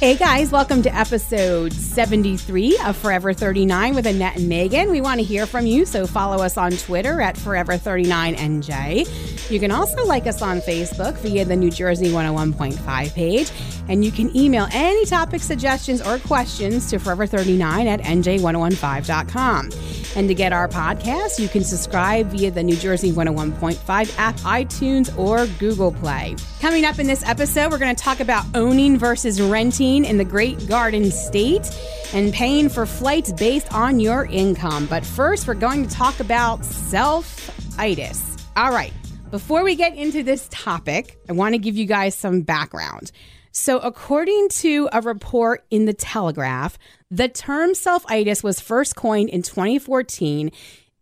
[0.00, 4.90] Hey guys, welcome to episode 73 of Forever 39 with Annette and Megan.
[4.90, 9.39] We want to hear from you, so follow us on Twitter at Forever39NJ.
[9.50, 13.50] You can also like us on Facebook via the New Jersey 101.5 page,
[13.88, 19.70] and you can email any topic suggestions or questions to Forever39 at NJ1015.com.
[20.16, 25.16] And to get our podcast, you can subscribe via the New Jersey 101.5 app, iTunes,
[25.18, 26.36] or Google Play.
[26.60, 30.24] Coming up in this episode, we're going to talk about owning versus renting in the
[30.24, 31.68] Great Garden State
[32.14, 34.86] and paying for flights based on your income.
[34.86, 38.36] But first, we're going to talk about self itis.
[38.56, 38.92] All right,
[39.30, 43.12] before we get into this topic, I want to give you guys some background.
[43.52, 46.78] So, according to a report in the Telegraph,
[47.10, 50.50] the term selfitis was first coined in 2014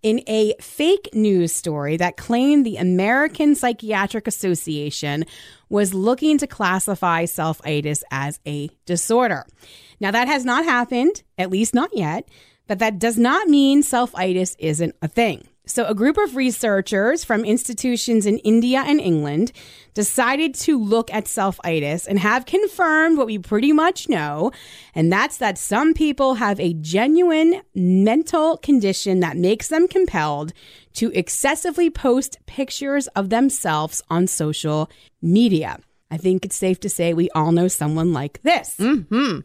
[0.03, 5.25] in a fake news story that claimed the American Psychiatric Association
[5.69, 9.45] was looking to classify selfitis as a disorder.
[10.01, 12.29] Now, that has not happened, at least not yet,
[12.67, 15.49] but that does not mean selfitis isn't a thing.
[15.69, 19.53] So, a group of researchers from institutions in India and England
[19.93, 24.51] decided to look at selfitis and have confirmed what we pretty much know,
[24.95, 30.55] and that's that some people have a genuine mental condition that makes them compelled
[30.95, 35.79] to excessively post pictures of themselves on social media.
[36.11, 38.75] I think it's safe to say we all know someone like this.
[38.79, 39.41] Mm-hmm.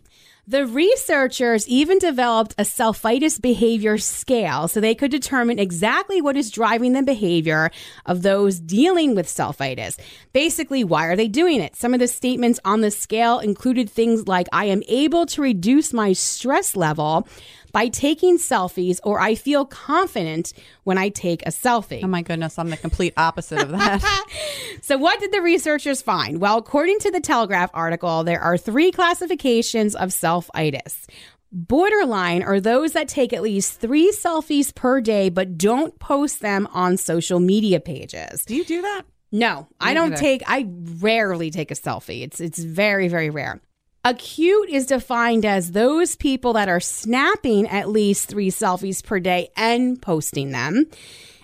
[0.46, 6.52] The researchers even developed a selfitis behavior scale so they could determine exactly what is
[6.52, 7.72] driving the behavior
[8.06, 9.98] of those dealing with selfitis.
[10.34, 11.78] Basically, why are they doing it?
[11.78, 15.94] Some of the statements on the scale included things like, I am able to reduce
[15.94, 17.26] my stress level
[17.74, 22.02] by taking selfies, or I feel confident when I take a selfie.
[22.04, 24.26] Oh my goodness, I'm the complete opposite of that.
[24.82, 26.40] so, what did the researchers find?
[26.40, 31.08] Well, according to the Telegraph article, there are three classifications of self-itis.
[31.52, 36.68] Borderline are those that take at least three selfies per day but don't post them
[36.74, 38.44] on social media pages.
[38.46, 39.04] Do you do that?
[39.32, 40.68] No, I don't take I
[41.00, 42.24] rarely take a selfie.
[42.24, 43.62] It's it's very very rare.
[44.06, 49.48] Acute is defined as those people that are snapping at least three selfies per day
[49.56, 50.88] and posting them.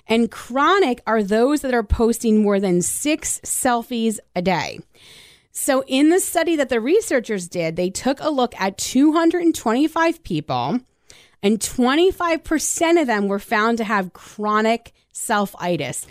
[0.08, 4.80] And chronic are those that are posting more than six selfies a day.
[5.54, 10.82] So, in the study that the researchers did, they took a look at 225 people,
[11.42, 16.06] and 25% of them were found to have chronic selfitis.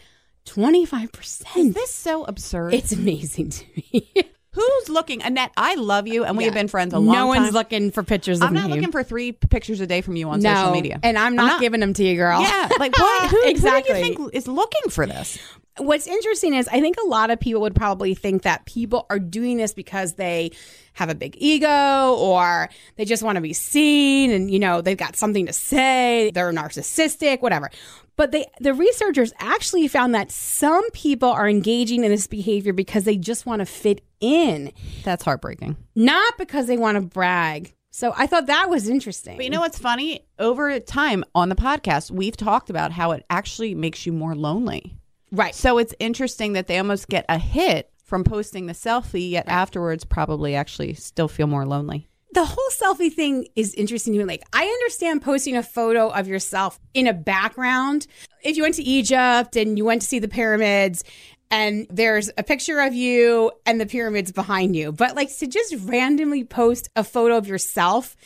[0.46, 1.56] 25%.
[1.56, 2.72] Is this so absurd?
[2.72, 4.10] It's amazing to me.
[4.52, 5.22] Who's looking?
[5.22, 7.26] Annette, I love you, and we have been friends a long time.
[7.26, 7.42] no time.
[7.42, 8.76] one's looking for pictures of I'm not me.
[8.76, 10.98] looking for three pictures a day from you on no, social media.
[11.02, 12.40] and I'm not, giving them to you, girl.
[12.40, 13.30] Yeah, like what?
[13.30, 13.92] Who, exactly.
[13.92, 15.38] Who do you think is looking for this?
[15.76, 19.18] What's interesting is I think a lot of people would probably think that people are
[19.18, 20.52] doing this because they
[20.94, 24.96] have a big ego or they just want to be seen and you know they've
[24.96, 27.70] got something to say, they're narcissistic, whatever.
[28.18, 33.04] But they the researchers actually found that some people are engaging in this behavior because
[33.04, 34.72] they just want to fit in,
[35.04, 35.76] That's heartbreaking.
[35.94, 37.72] not because they want to brag.
[37.90, 39.36] So I thought that was interesting.
[39.36, 40.26] But you know what's funny?
[40.38, 44.94] Over time on the podcast, we've talked about how it actually makes you more lonely.
[45.32, 45.54] right.
[45.54, 50.04] So it's interesting that they almost get a hit from posting the selfie, yet afterwards
[50.04, 52.08] probably actually still feel more lonely.
[52.32, 54.24] The whole selfie thing is interesting to me.
[54.24, 58.06] Like, I understand posting a photo of yourself in a background.
[58.42, 61.04] If you went to Egypt and you went to see the pyramids
[61.50, 65.74] and there's a picture of you and the pyramids behind you, but like to just
[65.84, 68.16] randomly post a photo of yourself,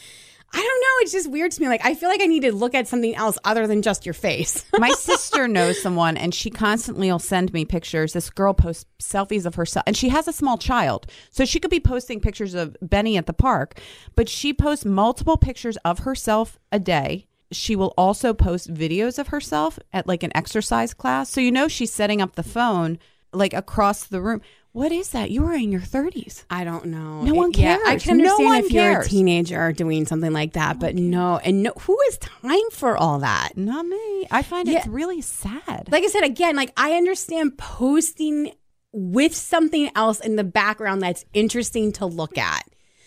[0.55, 1.03] I don't know.
[1.03, 1.69] It's just weird to me.
[1.69, 4.13] Like, I feel like I need to look at something else other than just your
[4.13, 4.65] face.
[4.79, 8.13] My sister knows someone and she constantly will send me pictures.
[8.13, 11.07] This girl posts selfies of herself and she has a small child.
[11.31, 13.81] So she could be posting pictures of Benny at the park,
[14.15, 17.27] but she posts multiple pictures of herself a day.
[17.51, 21.31] She will also post videos of herself at like an exercise class.
[21.31, 22.99] So you know she's setting up the phone
[23.33, 24.43] like across the room.
[24.72, 25.31] What is that?
[25.31, 26.44] You are in your 30s.
[26.49, 27.22] I don't know.
[27.22, 28.02] No one Yeah, I cares.
[28.05, 31.62] can No understand one if you're a teenager doing something like that, but no, and
[31.62, 33.50] no, who has time for all that?
[33.55, 34.26] Not me.
[34.31, 34.79] I find Yeah.
[34.79, 35.88] it's really sad.
[35.91, 38.52] like I said again, like I understand posting
[38.94, 42.64] with something else in the background that's interesting to look at,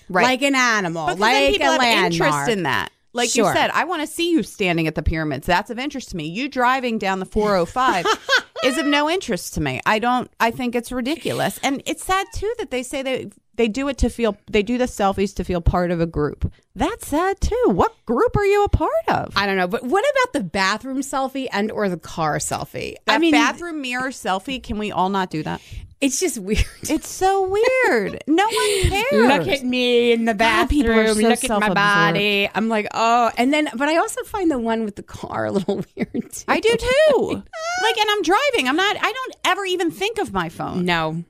[0.07, 0.23] Right.
[0.23, 2.11] Like an animal, Because like a landmark.
[2.13, 2.91] interest in that.
[3.13, 3.47] Like Sure.
[3.47, 5.47] you said, I want to see you standing at the pyramids.
[5.47, 6.25] That's of interest to me.
[6.27, 8.05] You driving down the 405
[8.65, 9.79] is of no interest to me.
[9.85, 10.29] I don't.
[10.39, 13.97] I think it's ridiculous, and it's sad too that they say they they do it
[13.99, 16.51] to feel they do the selfies to feel part of a group.
[16.75, 17.63] That's sad too.
[17.67, 19.33] What group are you a part of?
[19.35, 22.95] I don't know, but what about the bathroom selfie and or the car selfie?
[23.07, 24.61] I mean, bathroom mirror selfie.
[24.61, 25.61] Can we all not do that?
[26.01, 26.65] it's just weird.
[26.83, 28.23] It's so weird.
[28.27, 29.05] no one cares.
[29.11, 31.15] Look at me in the bathroom.
[31.15, 32.49] so Look at my body.
[32.53, 35.51] I'm like, oh, and then, but I also find the one with the car a
[35.51, 36.31] little weird.
[36.31, 36.45] Too.
[36.47, 37.43] I do too.
[37.81, 38.67] like, and I'm driving.
[38.67, 38.97] I'm not.
[38.97, 40.85] I don't ever even think of my phone.
[40.85, 41.23] No.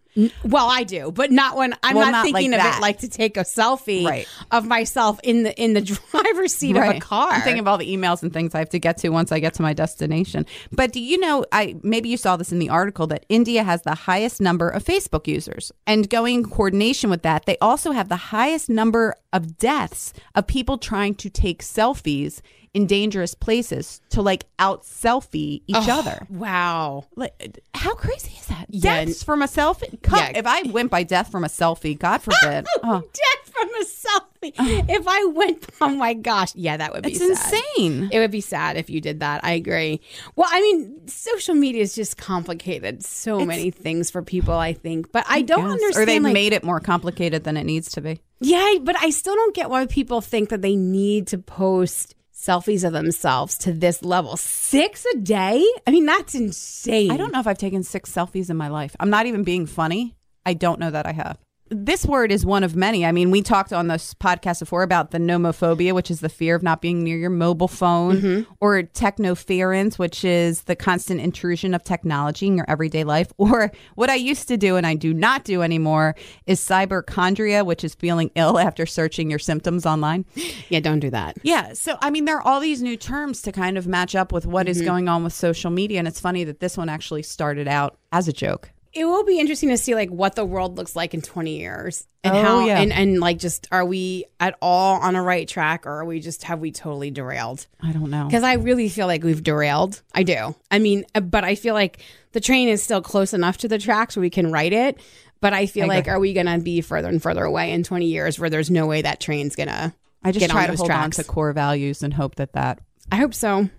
[0.43, 2.77] Well, I do, but not when I'm Well, not, not thinking like of that.
[2.77, 4.27] it like to take a selfie Right.
[4.51, 5.81] of myself in the in the
[6.11, 7.29] driver's seat of a car.
[7.31, 9.39] I'm thinking of all the emails and things I have to get to once I
[9.39, 10.45] get to my destination.
[10.71, 11.45] But do you know?
[11.51, 14.83] I maybe you saw this in the article that India has the highest number of
[14.83, 19.57] Facebook users, and going in coordination with that, they also have the highest number of
[19.57, 22.41] deaths of people trying to take selfies
[22.75, 26.27] in dangerous places to like out selfie each other.
[26.29, 27.05] wow.
[27.15, 28.65] Like, how crazy is that?
[28.69, 29.05] Yeah.
[29.05, 30.01] Deaths from a selfie.
[30.03, 30.33] Co- Yeah.
[30.35, 32.67] If I went by death from a selfie, God forbid.
[32.83, 34.89] oh, Death from a selfie.
[34.89, 37.53] if I went, oh my gosh, yeah, that would be it's sad.
[37.77, 38.09] insane.
[38.11, 39.43] It would be sad if you did that.
[39.45, 40.01] I agree.
[40.35, 43.03] Well, I mean, social media is just complicated.
[43.05, 45.11] So many things for people, I think.
[45.13, 45.71] But I don't Yes.
[45.71, 46.03] understand.
[46.03, 48.19] Or they like- made it more complicated than it needs to be.
[48.41, 52.13] Yeah, but I still don't get why people think that they need to post
[52.45, 54.37] selfies of themselves to this level.
[54.37, 55.65] Six a day?
[55.87, 57.11] I mean, that's insane.
[57.11, 58.95] I don't know if I've taken six selfies in my life.
[58.99, 60.15] I'm not even being funny.
[60.45, 61.37] I don't know that I have.
[61.71, 63.07] This word is one of many.
[63.07, 66.53] I mean, we talked on this podcast before about the nomophobia, which is the fear
[66.53, 68.53] of not being near your mobile phone, Mm-hmm.
[68.59, 74.11] or technoference, which is the constant intrusion of technology in your everyday life, or what
[74.11, 76.15] I used to do and I do not do anymore
[76.45, 80.25] is cyberchondria, which is feeling ill after searching your symptoms online.
[80.69, 81.35] Yeah, don't do that.
[81.41, 81.73] Yeah.
[81.73, 84.45] So, I mean, there are all these new terms to kind of match up with
[84.45, 84.85] what is Mm-hmm.
[84.85, 85.97] going on with social media.
[85.97, 88.69] And it's funny that this one actually started out as a joke.
[88.95, 92.07] It will be interesting to see like what the world looks like in 20 years
[92.23, 92.79] and Oh, how yeah.
[92.79, 96.21] and and like just are we at all on a right track or are we
[96.21, 97.67] just have we totally derailed?
[97.81, 98.25] I don't know.
[98.25, 100.01] Because I really feel like we've derailed.
[100.13, 100.55] I do.
[100.71, 101.99] I mean, uh, but I feel like
[102.31, 104.97] the train is still close enough to the tracks where we can ride it.
[105.41, 107.83] But I feel I like, are we going to be further and further away in
[107.83, 109.93] 20 years where there's no way that train's going to
[110.23, 112.79] I just try to hold on to core values and hope that that
[113.11, 113.69] I hope so.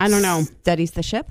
[0.00, 0.42] I don't know.
[0.60, 1.28] steadies the ship.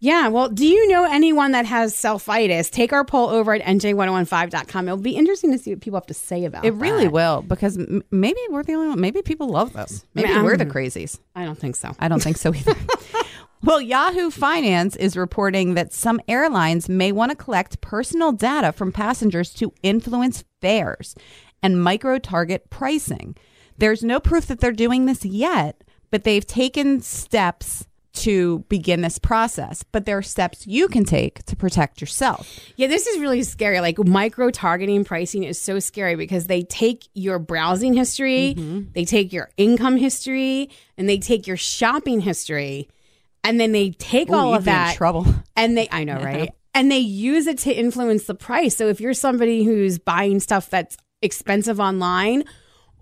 [0.00, 0.28] Yeah.
[0.28, 2.70] Well, do you know anyone that has selfitis?
[2.70, 4.88] Take our poll over at nj1015.com.
[4.88, 7.42] It'll be interesting to see what people have to say about It It really will
[7.42, 9.00] because m- maybe we're the only one.
[9.00, 10.04] Maybe people love this.
[10.14, 11.20] Maybe we're the crazies.
[11.36, 11.94] I don't think so.
[12.00, 12.74] I don't think so either.
[13.62, 18.90] well, Yahoo Finance is reporting that some airlines may want to collect personal data from
[18.90, 21.14] passengers to influence fares
[21.62, 23.36] and micro target pricing.
[23.76, 27.84] There's no proof that they're doing this yet, but they've taken steps
[28.18, 29.82] to begin this process.
[29.90, 32.58] But there are steps you can take to protect yourself.
[32.76, 33.80] Yeah, this is really scary.
[33.80, 38.92] Like micro targeting pricing is so scary because they take your browsing history, Mm-hmm.
[38.92, 42.88] they take your income history, and they take your shopping history,
[43.44, 45.26] and then they take all Ooh, of be in that trouble.
[45.56, 46.50] and they I know, right?
[46.74, 48.76] And they use it to influence the price.
[48.76, 52.44] So if you're somebody who's buying stuff that's expensive online,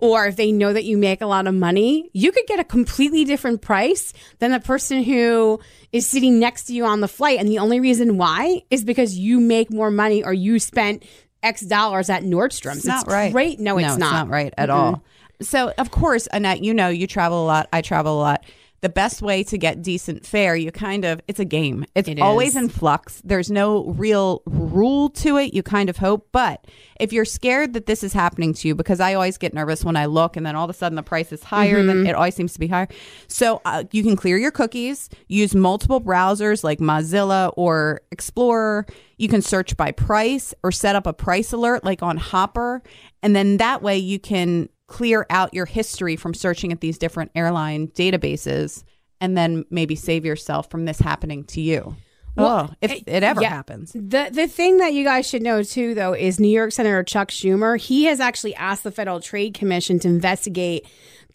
[0.00, 2.64] or if they know that you make a lot of money, you could get a
[2.64, 5.60] completely different price than the person who
[5.92, 7.38] is sitting next to you on the flight.
[7.38, 11.04] And the only reason why is because you make more money or you spent
[11.42, 12.78] X dollars at Nordstrom's.
[12.78, 13.32] It's not right.
[13.32, 13.58] Great.
[13.58, 14.28] No, it's not.
[14.28, 15.02] right at all.
[15.40, 17.68] So, of course, Annette, you know, you travel a lot.
[17.72, 18.44] I travel a lot.
[18.82, 21.84] The best way to get decent fare, you kind of, it's a game.
[21.94, 23.22] It's It always in flux.
[23.24, 25.54] There's no real rule to it.
[25.54, 26.28] You kind of hope.
[26.30, 26.66] But
[27.00, 29.96] if you're scared that this is happening to you, because I always get nervous when
[29.96, 31.86] I look and then all of a sudden the price is higher Mm-hmm.
[31.88, 32.86] than it always seems to be higher.
[33.28, 38.86] So uh, you can clear your cookies, use multiple browsers like Mozilla or Explorer.
[39.16, 42.82] You can search by price or set up a price alert like on Hopper.
[43.22, 47.30] And then that way you can clear out your history from searching at these different
[47.34, 48.84] airline databases
[49.20, 51.96] and then maybe save yourself from this happening to you.
[52.36, 53.48] Well, oh, if it- it ever yeah.
[53.48, 53.92] happens.
[53.94, 57.30] The the thing that you guys should know too, though, is New York Senator Chuck
[57.30, 57.80] Schumer.
[57.80, 60.86] He has actually asked the Federal Trade Commission to investigate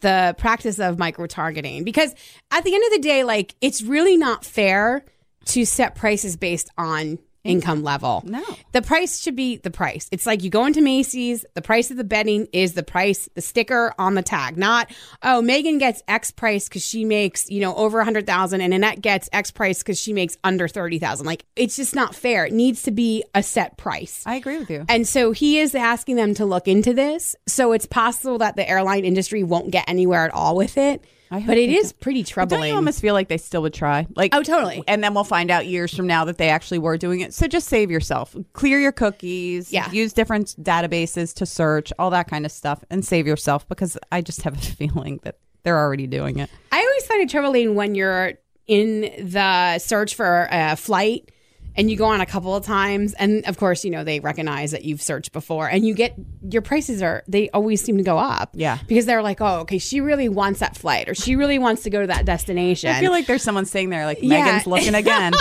[0.02, 2.14] the practice of micro targeting because
[2.52, 5.04] at the end of the day, like it's really not fair
[5.46, 8.24] to set prices based on income level.
[8.26, 8.44] No.
[8.72, 10.08] The price should be the price.
[10.12, 13.42] It's like you go into Macy's, the price of the bedding is the price, the
[13.42, 14.92] sticker on the tag, not,
[15.24, 18.74] oh, Megan gets X price because she makes, you know, over a hundred thousand and
[18.74, 21.26] Annette gets X price because she makes under 30,000.
[21.26, 22.46] Like it's just not fair.
[22.46, 24.24] It needs to be a set price.
[24.26, 24.86] I agree with you.
[24.88, 27.36] And so he is asking them to look into this.
[27.48, 31.04] So it's possible that the airline industry won't get anywhere at all with it.
[31.32, 32.60] I but it is pretty But troubling.
[32.60, 34.06] Don't you almost feel like they still would try?
[34.16, 34.84] Like, Oh, totally.
[34.88, 37.34] And then we'll find out years from now that they actually were doing it.
[37.34, 38.36] So just save yourself.
[38.54, 39.72] Clear your cookies.
[39.72, 39.90] Yeah.
[39.92, 44.22] Use different databases to search, all that kind of stuff, and save yourself because I
[44.22, 46.50] just have a feeling that they're already doing it.
[46.72, 48.34] I always find it troubling when you're
[48.68, 51.32] in the search for a flight
[51.76, 54.72] and you go on a couple of times and of course you know they recognize
[54.72, 56.14] that you've searched before and you get
[56.50, 58.78] your prices are they always seem to go up Yeah.
[58.88, 61.90] because they're like oh okay she really wants that flight or she really wants to
[61.90, 64.44] go to that destination I feel like there's someone sitting there, like Yeah.
[64.44, 65.34] Megan's looking again.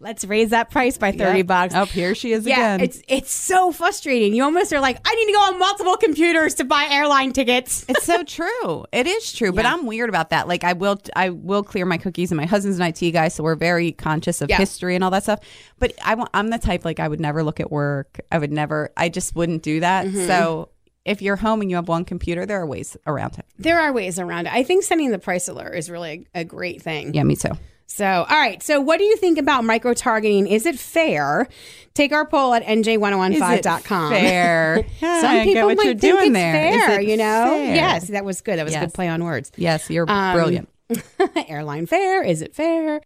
[0.00, 1.46] Let's raise that price by 30 Yep.
[1.46, 2.80] bucks Oh, here she is yeah, again.
[2.80, 4.34] it's it's so frustrating.
[4.34, 7.84] You almost are like, I need to go on multiple computers to buy airline tickets.
[7.88, 8.84] It's so true.
[8.92, 10.46] It is true, but I'm weird about that.
[10.48, 13.42] Like I will, I will clear my cookies, and my husband's an IT guy, so
[13.42, 14.58] we're very conscious of Yeah.
[14.58, 15.40] history and all that stuff.
[15.78, 18.20] But I, wa- I'm the type like I would never look at work.
[18.32, 18.90] I would never.
[18.96, 20.06] I just wouldn't do that.
[20.06, 20.26] Mm-hmm.
[20.26, 20.68] So
[21.04, 23.46] if you're home and you have one computer, there are ways around it.
[23.58, 24.52] There are ways around it.
[24.52, 27.14] I think sending the price alert is really a, a great thing.
[27.14, 27.52] Yeah, me too.
[27.98, 28.62] So, all right.
[28.62, 30.46] So, what do you think about micro targeting?
[30.46, 31.48] Is it fair?
[31.94, 34.12] Take our poll at nj1015.com.
[34.12, 34.86] Fair.
[35.00, 36.86] Some people might you're think doing it's there.
[36.86, 37.44] Fair, it you know?
[37.48, 37.74] fair?
[37.74, 38.56] Yes, that was good.
[38.60, 39.50] That was a good play on words.
[39.56, 40.68] Yes, you're Um, brilliant.
[41.48, 42.22] Airline fair.
[42.22, 43.00] Is it fair?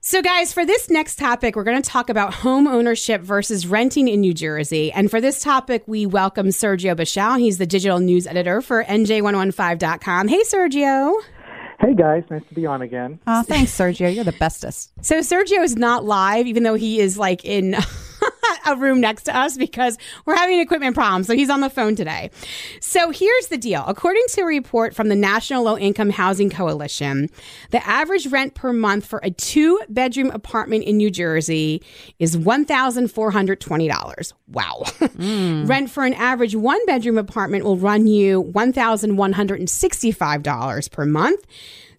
[0.00, 4.06] So, guys, for this next topic, we're going to talk about home ownership versus renting
[4.06, 4.92] in New Jersey.
[4.92, 7.36] And for this topic, we welcome Sergio Bichao.
[7.38, 10.28] He's the digital news editor for NJ1015.com.
[10.28, 11.20] Hey, Sergio.
[11.80, 13.18] Hey guys, nice to be on again.
[13.26, 14.14] Oh, thanks, Sergio.
[14.14, 14.92] You're the bestest.
[15.00, 17.74] So, Sergio is not live, even though he is like in
[18.66, 21.26] a room next to us because we're having equipment problems.
[21.26, 22.30] So, he's on the phone today.
[22.80, 23.82] So, here's the deal.
[23.86, 27.28] According to a report from the National Low Income Housing Coalition,
[27.70, 31.82] the average rent per month for a two bedroom apartment in New Jersey
[32.18, 34.32] is $1,420.
[34.48, 34.82] Wow.
[34.84, 35.68] Mm.
[35.68, 41.46] Rent for an average one bedroom apartment will run you $1,165 per month.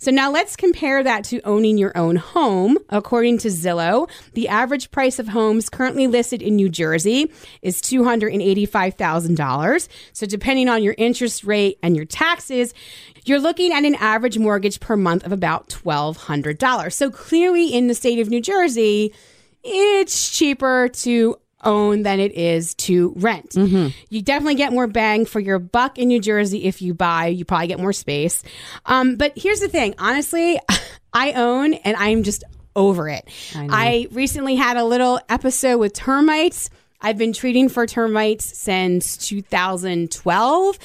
[0.02, 2.80] So now let's compare that to owning your own home.
[2.90, 7.32] According to Zillow, the average price of homes currently listed in New Jersey
[7.62, 9.88] is $285,000.
[10.12, 12.74] So depending on your interest rate and your taxes,
[13.26, 16.94] you're looking at an average mortgage per month of about $1,200.
[16.94, 19.14] So clearly in the state of New Jersey,
[19.64, 23.56] it's cheaper to own than it is to rent.
[24.10, 27.28] You definitely get more bang for your buck in New Jersey if you buy.
[27.28, 28.44] You probably get more space.
[28.86, 30.60] Um, but here's the thing honestly,
[31.14, 32.44] I own and I'm just
[32.76, 33.28] over it.
[33.56, 36.70] I, recently had a little episode with termites.
[37.02, 40.80] I've been treating for termites since 2012,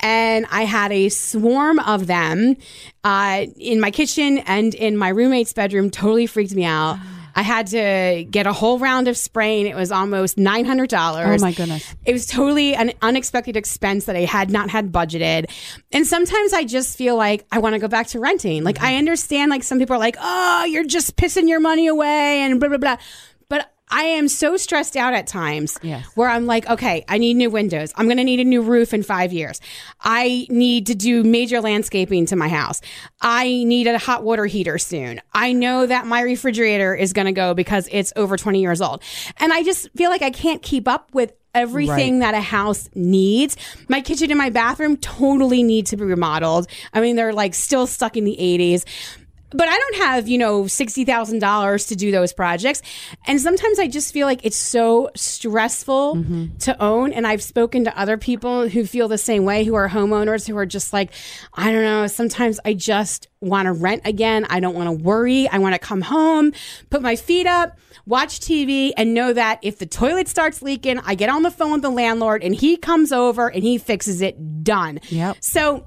[0.00, 2.56] and I had a swarm of them
[3.02, 5.90] uh, in my kitchen and in my roommate's bedroom.
[5.90, 6.98] Totally freaked me out.
[7.34, 9.66] I had to get a whole round of spraying.
[9.66, 11.42] It was almost nine hundred dollars.
[11.42, 11.94] Oh, my goodness.
[12.04, 15.50] It was totally an unexpected expense that I had not had budgeted.
[15.92, 18.64] And sometimes I just feel like I want to go back to renting.
[18.64, 18.86] Like mm-hmm.
[18.86, 22.60] I understand like some people are like, "Oh, you're just pissing your money away" and
[22.60, 22.96] blah blah blah.
[23.90, 26.04] I am so stressed out at times Yes.
[26.14, 27.92] where I'm like, okay, I need new windows.
[27.96, 29.60] I'm going to need a new roof in five years.
[30.00, 32.80] I need to do major landscaping to my house.
[33.20, 35.20] I need a hot water heater soon.
[35.32, 39.02] I know that my refrigerator is going to go because it's over 20 years old.
[39.36, 43.56] And I just feel like I can't keep up with everything that a house needs.
[43.88, 46.66] My kitchen and my bathroom totally need to be remodeled.
[46.92, 48.84] I mean, they're like still stuck in the 80s
[49.54, 52.82] but I don't have, you know, $60,000 to do those projects.
[53.26, 56.56] And sometimes I just feel like it's so stressful mm-hmm.
[56.58, 57.12] to own.
[57.12, 60.56] And I've spoken to other people who feel the same way, who are homeowners, who
[60.56, 61.12] are just like,
[61.54, 64.46] I don't know, sometimes I just want to rent again.
[64.50, 65.48] I don't want to worry.
[65.48, 66.52] I want to come home,
[66.90, 71.14] put my feet up, watch TV, and know that if the toilet starts leaking, I
[71.14, 74.64] get on the phone with the landlord and he comes over and he fixes it.
[74.64, 75.00] Done.
[75.10, 75.36] Yep.
[75.40, 75.86] So,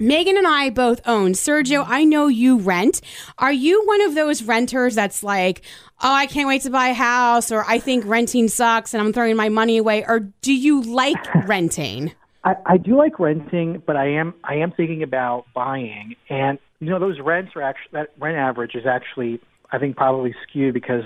[0.00, 1.32] Megan and I both own.
[1.32, 3.00] Sergio, I know you rent.
[3.38, 5.62] Are you one of those renters that's like,
[6.02, 9.12] oh, I can't wait to buy a house, or I think renting sucks and I'm
[9.12, 10.04] throwing my money away?
[10.06, 12.12] Or do you like renting?
[12.44, 16.14] I, I do like renting, but I am I am thinking about buying.
[16.30, 19.40] And you know, those rents are actually that rent average is actually
[19.72, 21.04] I think probably skewed because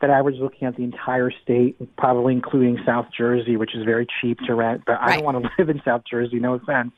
[0.00, 4.06] that average is looking at the entire state, probably including South Jersey, which is very
[4.20, 4.82] cheap to rent.
[4.86, 6.38] But I don't want to live in South Jersey.
[6.38, 6.92] No offense.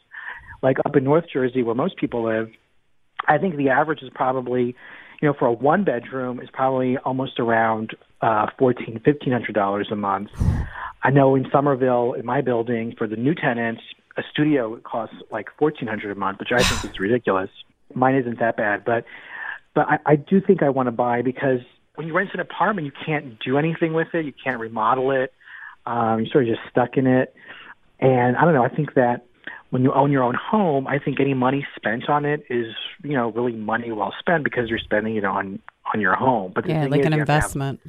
[0.62, 2.50] Like up in North Jersey, where most people live,
[3.26, 4.74] I think the average is probably,
[5.20, 9.88] you know, for a one bedroom is probably almost around uh, fourteen, fifteen hundred dollars
[9.90, 10.30] a month.
[11.02, 13.82] I know in Somerville, in my building, for the new tenants,
[14.16, 17.50] a studio costs like fourteen hundred a month, which I think is ridiculous.
[17.94, 19.04] Mine isn't that bad, but
[19.74, 21.60] but I, I do think I want to buy because
[21.94, 24.24] when you rent an apartment, you can't do anything with it.
[24.24, 25.32] You can't remodel it.
[25.86, 27.34] Um, you're sort of just stuck in it.
[27.98, 28.64] And I don't know.
[28.64, 29.26] I think that
[29.70, 33.12] when you own your own home, I think any money spent on it is, you
[33.14, 35.60] know, really money well spent because you're spending it on
[35.94, 36.52] on your home.
[36.54, 37.80] But Yeah, like an you have have- investment.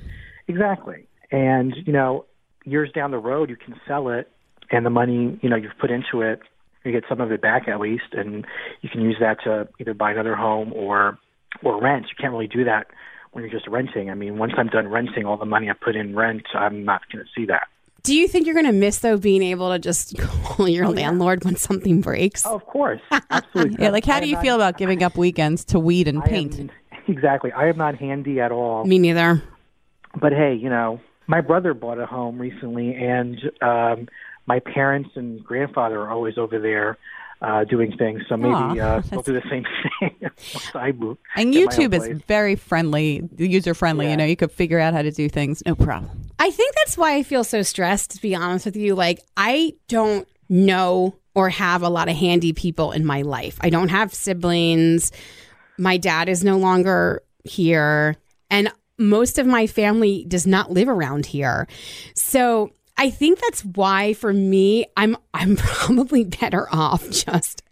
[0.48, 1.08] Exactly.
[1.32, 2.26] And, you know,
[2.66, 4.30] years down the road, you can sell it
[4.72, 6.42] and the money, you know, you've put into it,
[6.84, 8.46] you get some of it back at least, and
[8.82, 11.18] you can use that to either buy another home or,
[11.64, 12.06] or rent.
[12.10, 12.88] You can't really do that
[13.32, 14.10] when you're just renting.
[14.10, 17.02] I mean, once I'm done renting, all the money I put in rent, I'm not
[17.12, 17.68] going to see that.
[18.03, 21.43] Do you think you're going to miss though being able to just call your landlord
[21.46, 22.46] when something breaks?
[22.46, 23.01] Oh, of course.
[23.29, 23.77] Absolutely.
[23.84, 26.20] Yeah, like how I do you not- feel about giving up weekends to weed and
[26.20, 26.72] I am- paint?
[27.08, 27.51] exactly.
[27.51, 28.86] I am not handy at all.
[28.86, 29.41] Me neither.
[30.20, 34.10] but hey, you know, my brother bought a home recently, and um,
[34.48, 36.98] my parents and grandfather are always over there
[37.41, 38.21] uh, doing things.
[38.29, 39.63] So maybe Aw, uh, they'll do the same
[40.00, 41.17] thing once I move.
[41.36, 44.05] And get my own YouTube is very friendly, user friendly.
[44.05, 44.12] Yeah.
[44.12, 46.29] You know, you could figure out how to do things, no problem.
[46.39, 48.95] I think that's why I feel so stressed, to be honest with you.
[48.95, 53.57] Like, I don't know or have a lot of handy people in my life.
[53.62, 55.12] I don't have siblings.
[55.77, 58.17] My dad is no longer here.
[58.50, 61.67] And most of my family does not live around here.
[62.13, 62.71] So
[63.01, 67.63] I think that's why for me, I'm I'm probably better off just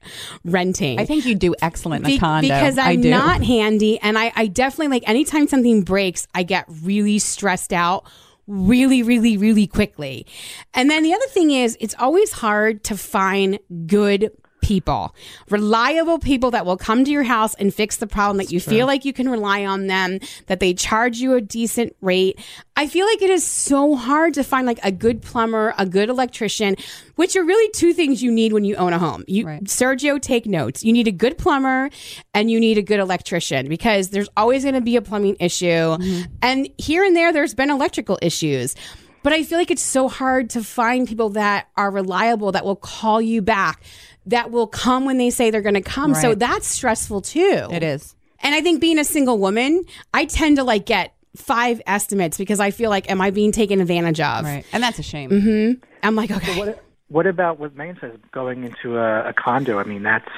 [0.43, 0.99] renting.
[0.99, 2.47] I think you do excellent in Be- condo.
[2.47, 7.19] because I'm not handy, and I, I definitely like anytime something breaks, I get really
[7.19, 8.07] stressed out
[8.47, 10.25] really, really, really quickly.
[10.73, 14.31] And then the other thing is, it's always hard to find good
[14.69, 15.15] people,
[15.49, 18.85] reliable people that will come to your house and fix the problem that you feel
[18.85, 22.39] like you can rely on them, that they charge you a decent rate.
[22.75, 26.07] I feel like it is so hard to find like a good plumber, a good
[26.07, 26.75] electrician,
[27.15, 29.23] which are really two things you need when you own a home.
[29.27, 29.63] You Right.
[29.63, 30.83] Sergio, take notes.
[30.83, 31.89] You need a good plumber
[32.35, 35.65] and you need a good electrician because there's always going to be a plumbing issue.
[35.65, 36.31] Mm-hmm.
[36.43, 38.75] And here and there, there's been electrical issues.
[39.21, 42.75] But I feel like it's so hard to find people that are reliable, that will
[42.75, 43.83] call you back,
[44.25, 46.13] that will come when they say they're going to come.
[46.15, 47.67] So that's stressful too.
[47.71, 48.15] It is.
[48.41, 49.83] And I think being a single woman,
[50.13, 53.81] I tend to like get five estimates because I feel like, am I being taken
[53.81, 54.45] advantage of?
[54.45, 54.65] Right.
[54.71, 55.29] And that's a shame.
[55.29, 55.83] Mm-hmm.
[56.03, 56.57] I'm like, okay.
[56.57, 59.79] What What about what Megan says, going into a, a condo?
[59.79, 60.29] I mean, that's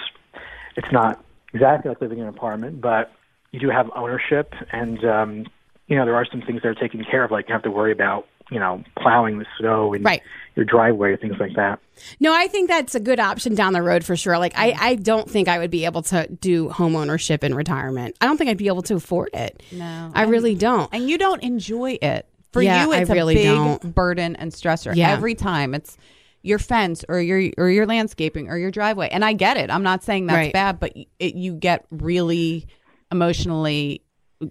[0.76, 1.24] it's not
[1.54, 3.12] exactly like living in an apartment, but
[3.52, 5.46] you do have ownership, and um,
[5.88, 7.32] you know there are some things that are taken care of.
[7.32, 10.22] Like you have to worry about you know plowing the snow and Right.
[10.56, 11.80] Your driveway, things like that.
[12.20, 14.38] No, I think that's a good option down the road for sure.
[14.38, 18.16] Like, I, I don't think I would be able to do home ownership in retirement.
[18.22, 19.62] I don't think I'd be able to afford it.
[19.72, 20.12] No.
[20.14, 20.90] I really don't.
[20.94, 22.28] and you don't enjoy it.
[22.52, 23.96] For Yeah, you, I it's really a big don't.
[23.96, 24.94] burden and stressor.
[24.94, 25.12] Yeah.
[25.12, 25.96] Every time it's
[26.42, 29.08] your fence or your or your landscaping or your driveway.
[29.10, 29.70] And I get it.
[29.72, 30.52] I'm not saying that's Right.
[30.52, 32.68] bad, but it, you get really
[33.10, 34.02] emotionally,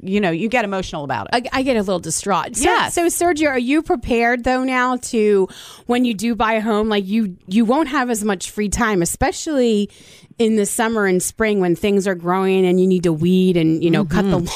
[0.02, 1.48] you know, you get emotional about it.
[1.52, 2.56] I, I get a little distraught.
[2.56, 2.94] So, Yes.
[2.94, 5.48] So, Sergio, are you prepared though now to
[5.86, 9.02] when you do buy a home, like you you won't have as much free time,
[9.02, 9.90] especially
[10.38, 13.82] in the summer and spring when things are growing and you need to weed and
[13.82, 14.46] you know cut the mm-hmm.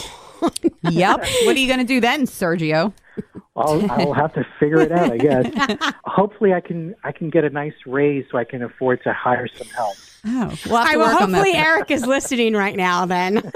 [0.40, 0.53] lawn.
[0.94, 1.20] yep.
[1.44, 2.92] What are you going to do then, Sergio?
[3.57, 5.92] I'll, I'll have to figure it out, I guess.
[6.05, 9.49] Hopefully, I can I can get a nice raise so I can afford to hire
[9.49, 9.97] some help.
[10.26, 11.38] Oh, we'll I to well, on that.
[11.38, 13.04] hopefully Eric is listening right now.
[13.04, 13.34] Then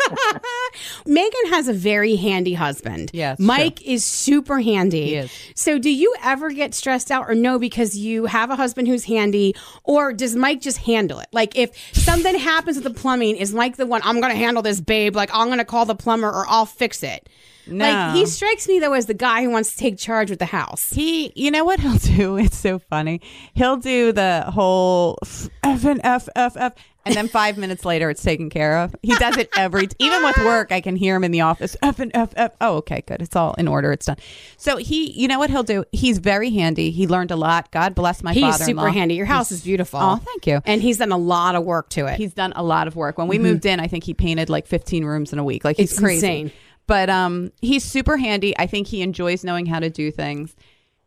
[1.07, 3.11] Megan has a very handy husband.
[3.14, 5.07] Yes, Mike is super handy.
[5.07, 5.33] He is.
[5.54, 9.04] So, do you ever get stressed out, or no, because you have a husband who's
[9.04, 9.54] handy,
[9.85, 11.28] or does Mike just handle it?
[11.33, 14.02] Like, if something happens with the plumbing, is Mike the one?
[14.04, 15.16] I'm going to handle this, babe.
[15.16, 17.28] Like, I'm going to call the plumber, or I'll fix it.
[17.70, 17.85] No.
[17.85, 20.46] Like, he strikes me though as the guy who wants to take charge with the
[20.46, 20.90] house.
[20.90, 22.37] He, you know what he'll do?
[22.37, 23.20] It's so funny.
[23.54, 25.18] He'll do the whole
[25.62, 28.94] f and f f f, and then five minutes later, it's taken care of.
[29.02, 29.88] He does it every.
[29.98, 31.76] even with work, I can hear him in the office.
[31.83, 32.52] F and f f.
[32.61, 33.22] Oh, okay, good.
[33.22, 33.92] It's all in order.
[33.92, 34.16] It's done.
[34.57, 35.85] So he, you know what he'll do?
[35.92, 36.90] He's very handy.
[36.90, 37.70] He learned a lot.
[37.70, 38.83] God bless my He's father-in-law.
[38.85, 39.14] super handy.
[39.14, 40.00] Your house is beautiful.
[40.00, 40.61] Oh, thank you.
[40.64, 42.16] And he's done a lot of work to it.
[42.16, 43.18] He's done a lot of work.
[43.18, 43.44] When we mm-hmm.
[43.44, 45.64] moved in, I think he painted like 15 rooms in a week.
[45.64, 46.26] Like he's It's crazy.
[46.26, 46.52] insane.
[46.88, 48.59] But um, he's super handy.
[48.59, 50.57] I think he enjoys knowing how to do things.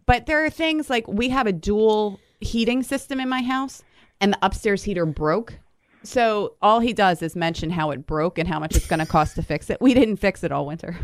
[0.05, 3.83] But there are things like we have a dual heating system in my house,
[4.21, 5.55] and the upstairs heater broke.
[6.03, 9.05] So all he does is mention how it broke and how much it's going to
[9.05, 9.79] cost to fix it.
[9.81, 10.97] We didn't fix it all winter.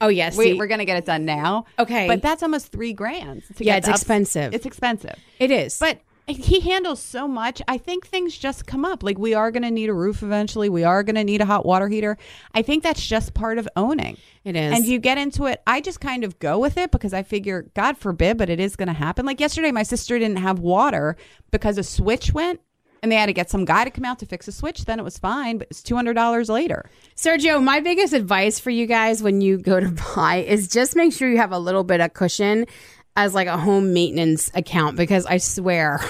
[0.00, 1.66] oh yes, we, we're going to get it done now.
[1.78, 2.06] Okay.
[2.06, 3.42] but that's almost three grand.
[3.56, 4.54] To Yeah, get it's ups- expensive.
[4.54, 5.16] It's expensive.
[5.38, 5.78] it is.
[5.78, 6.00] But
[6.36, 7.62] he handles so much.
[7.68, 9.02] I think things just come up.
[9.02, 10.68] Like we are going to need a roof eventually.
[10.68, 12.16] We are going to need a hot water heater.
[12.54, 14.16] I think that's just part of owning.
[14.44, 14.74] It is.
[14.74, 15.62] And you get into it.
[15.66, 18.76] I just kind of go with it because I figure, God forbid, but it is
[18.76, 19.26] going to happen.
[19.26, 21.16] Like yesterday, my sister didn't have water
[21.50, 22.60] because a switch went.
[23.02, 24.84] And they had to get some guy to come out to fix a switch.
[24.84, 26.84] Then it was fine, but it's two hundred dollars later.
[27.16, 31.14] Sergio, my biggest advice for you guys when you go to buy is just make
[31.14, 32.66] sure you have a little bit of cushion
[33.16, 36.00] as like a home maintenance account because I swear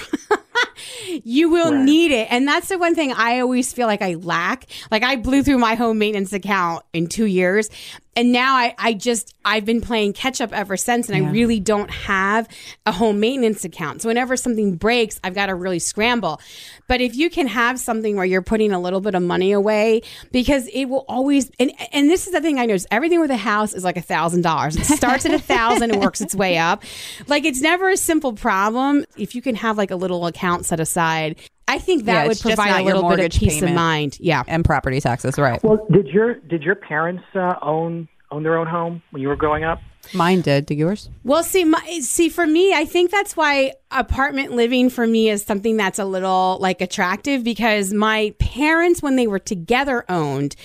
[1.23, 1.83] you will Right.
[1.83, 2.27] need it.
[2.31, 4.65] And that's the one thing I always feel like I lack.
[4.89, 7.69] Like I blew through my home maintenance account in two years.
[8.15, 11.09] And now I, I just, I've been playing catch up ever since.
[11.09, 12.47] And I really don't have
[12.85, 14.01] a home maintenance account.
[14.01, 16.41] So whenever something breaks, I've got to really scramble.
[16.87, 20.01] But if you can have something where you're putting a little bit of money away,
[20.31, 23.37] because it will always, and, and this is the thing I noticed everything with a
[23.37, 24.75] house is like a thousand dollars.
[24.75, 26.83] It starts at a thousand and works its way up.
[27.27, 29.05] Like it's never a simple problem.
[29.17, 31.39] If you can have like a little account set aside,
[31.71, 34.17] I think that Yeah, would provide a little bit of peace of mind.
[34.19, 34.43] Yeah.
[34.47, 35.63] and property taxes, right?
[35.63, 39.35] Well, did your did your parents uh, own own their own home when you were
[39.37, 39.79] growing up?
[40.13, 40.65] Mine did.
[40.65, 41.09] Did yours?
[41.23, 45.43] Well, see, my, see, for me, I think that's why apartment living for me is
[45.43, 50.55] something that's a little like attractive because my parents, when they were together, owned,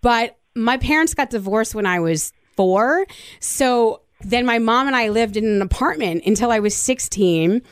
[0.00, 3.04] but my parents got divorced when I was four.
[3.40, 7.62] So then my mom and I lived in an apartment until I was 16.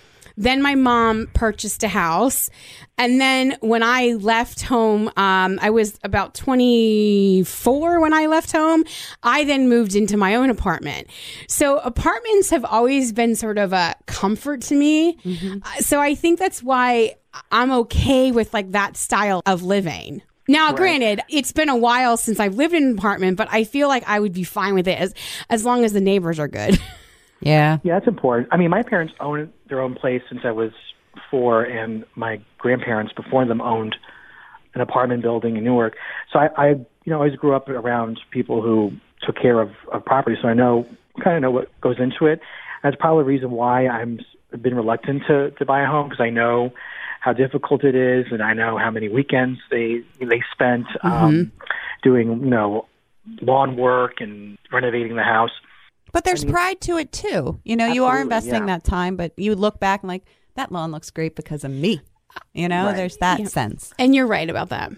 [0.41, 2.49] Then my mom purchased a house.
[2.97, 8.85] And then when I left home, um, I was about 24 when I left home.
[9.23, 11.09] I then moved into my own apartment.
[11.47, 15.19] So apartments have always been sort of a comfort to me.
[15.27, 17.17] Uh, So I think that's why
[17.53, 20.23] I'm okay with like that style of living.
[20.49, 23.89] Now, granted, it's been a while since I've lived in an apartment, but I feel
[23.89, 25.15] like I would be fine with it as
[25.49, 26.81] as long as the neighbors are good.
[27.41, 27.79] Yeah.
[27.83, 28.49] Yeah, that's important.
[28.53, 30.73] I mean, my parents owned their own place since I was
[31.31, 33.97] four, and my grandparents before them owned
[34.75, 35.97] an apartment building in Newark.
[36.33, 40.05] So I, I you know, always grew up around people who took care of, of
[40.05, 40.87] property, so I know
[41.23, 42.41] kind of know what goes into it.
[42.83, 44.21] That's probably the reason why I'm
[44.63, 46.73] been reluctant to to buy a home because I know
[47.21, 51.53] how difficult it is, and I know how many weekends they they spent um,
[52.03, 52.87] doing you know
[53.43, 55.53] lawn work and renovating the house.
[56.13, 57.61] But there's pride to it too.
[57.65, 58.67] You know, you are investing yeah.
[58.67, 62.01] that time, but you look back and like that lawn looks great because of me.
[62.55, 62.97] You know, Right.
[62.97, 63.93] there's that sense.
[63.99, 64.93] And you're right about that.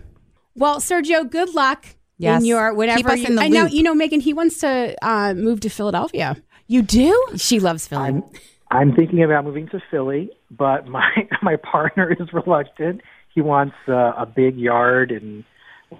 [0.54, 1.86] Well, Sergio, good luck
[2.18, 2.40] Yes.
[2.40, 2.98] in your whatever.
[2.98, 4.20] Keep us you, in the I know you know Megan.
[4.20, 6.36] He wants to uh, move to Philadelphia.
[6.66, 7.26] You do?
[7.36, 8.04] She loves Philly.
[8.08, 8.22] I'm
[8.70, 13.00] I'm thinking about moving to Philly, but my my partner is reluctant.
[13.34, 15.44] He wants uh, a big yard and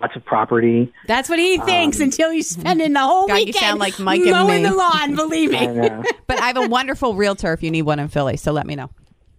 [0.01, 0.93] lots of property.
[1.07, 3.99] That's what he thinks until you spend in the whole God, you weekend sound like
[3.99, 4.69] Mike and mowing me.
[4.69, 5.15] the lawn.
[5.15, 5.75] Believe I me.
[5.75, 6.03] know.
[6.27, 8.75] But I have a wonderful realtor if you need one in Philly, so let me
[8.75, 8.91] know.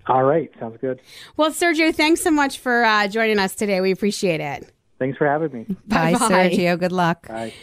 [0.08, 1.02] All right, sounds good.
[1.38, 3.82] Well, Sergio, thanks so much for uh, joining us today.
[3.82, 4.70] We appreciate it.
[5.00, 5.64] Thanks for having me.
[5.88, 6.50] Bye, Bye-bye.
[6.50, 6.78] Sergio.
[6.80, 7.28] Good luck.
[7.28, 7.54] Bye.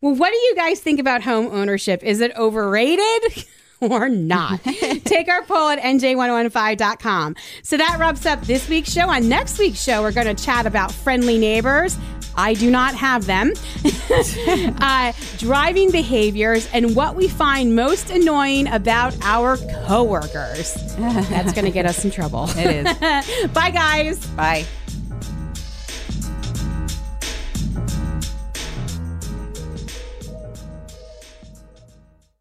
[0.00, 2.04] Well, what do you guys think about home ownership?
[2.04, 3.44] Is it overrated?
[3.80, 4.60] Or not.
[5.04, 7.36] Take our poll at nj1015.com.
[7.62, 9.08] So that wraps up this week's show.
[9.08, 11.96] On next week's show, we're going to chat about friendly neighbors.
[12.38, 13.52] I do not have them.
[14.80, 20.74] uh, driving behaviors and what we find most annoying about our coworkers.
[20.98, 22.48] That's going to get us in trouble.
[22.50, 23.48] It is.
[23.52, 24.24] Bye, guys.
[24.28, 24.64] Bye.